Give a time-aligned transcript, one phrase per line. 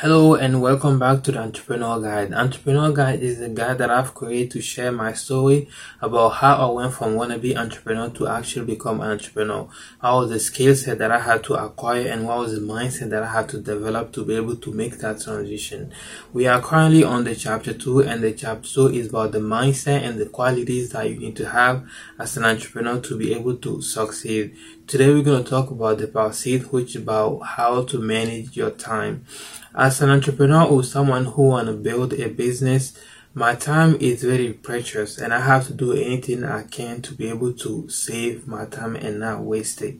[0.00, 2.32] Hello and welcome back to the Entrepreneur Guide.
[2.32, 5.68] Entrepreneur Guide is the guide that I've created to share my story
[6.00, 9.68] about how I went from wannabe entrepreneur to actually become an entrepreneur.
[10.00, 13.10] How was the skill set that I had to acquire and what was the mindset
[13.10, 15.92] that I had to develop to be able to make that transition.
[16.32, 20.00] We are currently on the chapter two and the chapter two is about the mindset
[20.02, 21.86] and the qualities that you need to have
[22.18, 24.56] as an entrepreneur to be able to succeed.
[24.86, 28.70] Today we're going to talk about the six, which is about how to manage your
[28.70, 29.26] time.
[29.74, 32.92] As an entrepreneur or someone who want to build a business,
[33.34, 37.28] my time is very precious and I have to do anything I can to be
[37.28, 39.96] able to save my time and not waste it.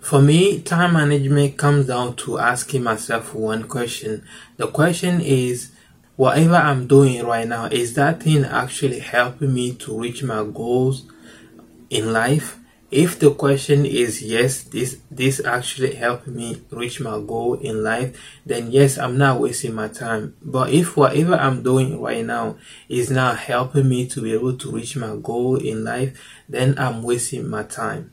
[0.00, 4.24] For me, time management comes down to asking myself one question.
[4.56, 5.70] The question is,
[6.16, 11.04] whatever I'm doing right now, is that thing actually helping me to reach my goals
[11.90, 12.59] in life?
[12.90, 18.18] If the question is yes this this actually helped me reach my goal in life
[18.44, 20.34] then yes i'm not wasting my time.
[20.42, 22.56] But if whatever i'm doing right now
[22.88, 27.02] is not helping me to be able to reach my goal in life then i'm
[27.02, 28.10] wasting my time.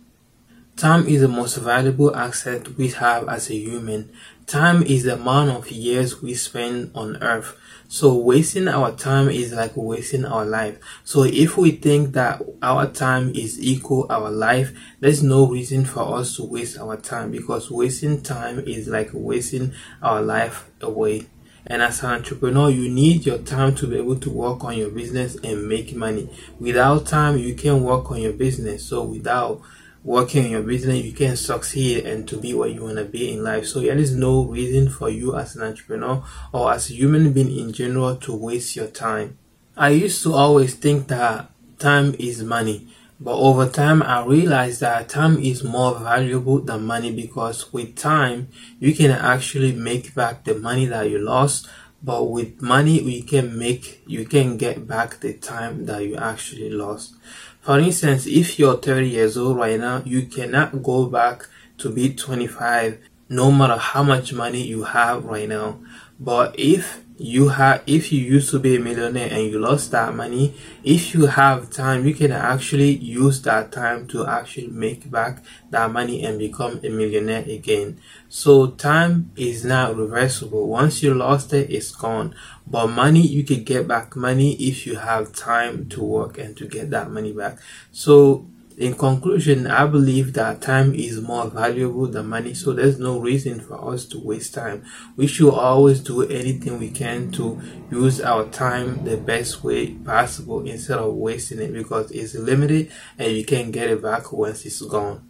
[0.75, 4.11] Time is the most valuable asset we have as a human
[4.47, 7.55] time is the amount of years we spend on earth
[7.89, 10.77] so wasting our time is like wasting our life.
[11.05, 16.17] So if we think that our time is equal our life, there's no reason for
[16.17, 19.71] us to waste our time because wasting time is like wasting
[20.03, 21.27] our life away.
[21.65, 24.89] And as an entrepreneur, you need your time to be able to work on your
[24.89, 26.29] business and make money.
[26.59, 28.85] Without time, you can't work on your business.
[28.85, 29.61] So without
[30.07, 33.33] working in your business, you can succeed and to be what you want to be
[33.33, 33.65] in life.
[33.65, 37.51] So there is no reason for you as an entrepreneur or as a human being
[37.51, 39.37] in general to waste your time.
[39.75, 42.87] I used to always think that time is money.
[43.19, 48.47] But over time, I realized that time is more valuable than money because with time,
[48.79, 51.67] you can actually make back the money that you lost.
[52.03, 56.69] But with money, you can make, you can get back the time that you actually
[56.69, 57.15] lost.
[57.61, 61.47] For instance, if you're 30 years old right now, you cannot go back
[61.79, 62.99] to be 25
[63.29, 65.79] no matter how much money you have right now.
[66.19, 70.13] But if you have if you used to be a millionaire and you lost that
[70.13, 75.43] money if you have time you can actually use that time to actually make back
[75.71, 77.99] that money and become a millionaire again.
[78.29, 80.67] So time is not reversible.
[80.67, 82.35] Once you lost it it's gone.
[82.65, 86.67] But money you can get back money if you have time to work and to
[86.67, 87.57] get that money back.
[87.91, 88.47] So
[88.77, 93.59] in conclusion, I believe that time is more valuable than money, so there's no reason
[93.59, 94.85] for us to waste time.
[95.15, 100.61] We should always do anything we can to use our time the best way possible
[100.61, 104.79] instead of wasting it because it's limited and you can't get it back once it's
[104.83, 105.27] gone.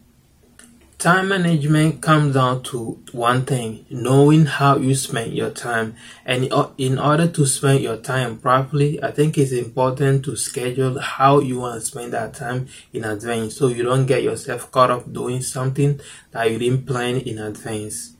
[0.98, 5.94] Time management comes down to one thing knowing how you spend your time.
[6.26, 11.38] And in order to spend your time properly, I think it's important to schedule how
[11.38, 15.12] you want to spend that time in advance so you don't get yourself caught up
[15.12, 16.00] doing something
[16.32, 18.14] that you didn't plan in advance.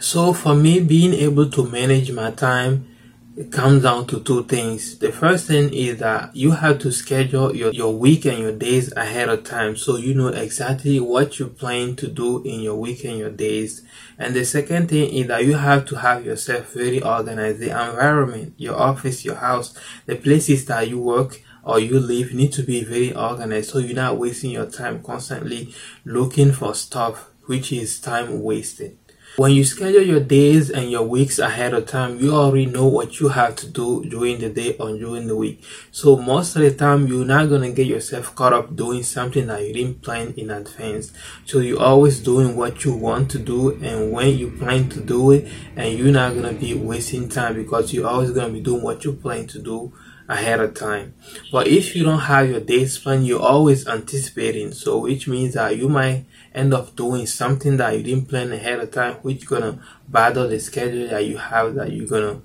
[0.00, 2.97] So, for me, being able to manage my time
[3.38, 4.98] it comes down to two things.
[4.98, 8.92] The first thing is that you have to schedule your, your week and your days
[8.96, 13.04] ahead of time so you know exactly what you plan to do in your week
[13.04, 13.82] and your days.
[14.18, 17.60] And the second thing is that you have to have yourself very organized.
[17.60, 19.72] The environment, your office, your house,
[20.06, 23.94] the places that you work or you live need to be very organized so you're
[23.94, 25.72] not wasting your time constantly
[26.04, 28.98] looking for stuff which is time wasted.
[29.38, 33.20] When you schedule your days and your weeks ahead of time, you already know what
[33.20, 35.62] you have to do during the day or during the week.
[35.92, 39.64] So most of the time, you're not gonna get yourself caught up doing something that
[39.64, 41.12] you didn't plan in advance.
[41.44, 45.30] So you're always doing what you want to do and when you plan to do
[45.30, 49.04] it, and you're not gonna be wasting time because you're always gonna be doing what
[49.04, 49.92] you plan to do
[50.28, 51.14] ahead of time.
[51.50, 54.72] But if you don't have your days planned, you're always anticipating.
[54.72, 58.80] So which means that you might end up doing something that you didn't plan ahead
[58.80, 62.40] of time, which gonna bother the schedule that you have that you're gonna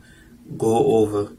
[0.57, 1.34] go over.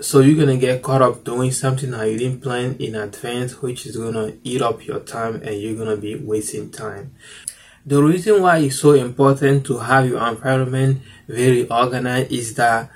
[0.00, 3.86] So you're gonna get caught up doing something that you didn't plan in advance, which
[3.86, 7.14] is gonna eat up your time and you're gonna be wasting time.
[7.86, 12.90] The reason why it's so important to have your environment very organized is that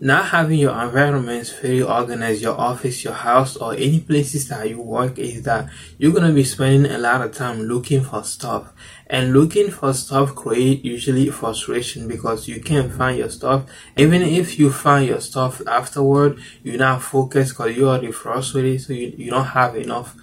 [0.00, 4.80] not having your environments very organized, your office, your house, or any places that you
[4.80, 5.68] work is that
[5.98, 8.72] you're gonna be spending a lot of time looking for stuff.
[9.06, 13.64] And looking for stuff create usually frustration because you can't find your stuff.
[13.96, 18.92] Even if you find your stuff afterward, you're not focused because you're already frustrated, so
[18.92, 20.14] you, you don't have enough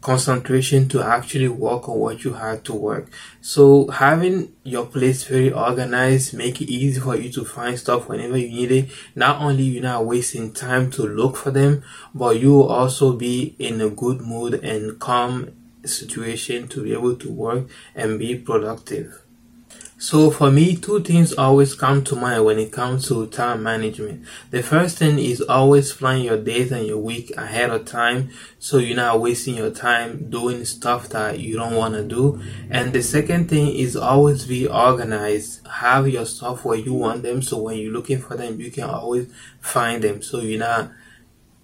[0.00, 3.08] concentration to actually work on what you had to work.
[3.40, 8.36] So having your place very organized make it easy for you to find stuff whenever
[8.36, 8.90] you need it.
[9.14, 11.82] Not only you're not wasting time to look for them,
[12.14, 15.52] but you will also be in a good mood and calm
[15.84, 19.20] situation to be able to work and be productive.
[20.00, 24.24] So for me, two things always come to mind when it comes to time management.
[24.50, 28.78] The first thing is always plan your days and your week ahead of time so
[28.78, 32.40] you're not wasting your time doing stuff that you don't want to do.
[32.70, 35.66] And the second thing is always be organized.
[35.66, 38.84] Have your stuff where you want them so when you're looking for them, you can
[38.84, 39.30] always
[39.60, 40.92] find them so you're not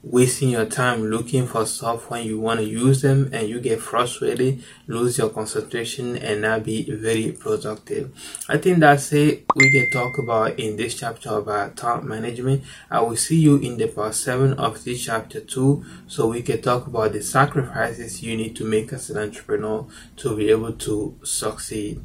[0.08, 3.80] wasting your time looking for stuff when you want to use them and you get
[3.80, 8.14] frustrated, lose your concentration and not be very productive.
[8.48, 12.62] I think that's it we can talk about in this chapter about time management.
[12.88, 16.62] I will see you in the part 7 of this chapter 2 so we can
[16.62, 19.86] talk about the sacrifices you need to make as an entrepreneur
[20.18, 22.00] to be able to succeed.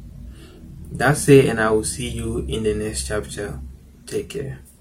[0.90, 3.60] That's it and I will see you in the next chapter.
[4.06, 4.71] Take care.